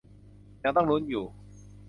[0.63, 1.25] ยังต้องลุ้นอยู่